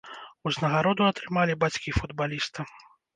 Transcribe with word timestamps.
Узнагароду 0.49 1.03
атрымалі 1.09 1.57
бацькі 1.65 1.93
футбаліста. 1.99 2.67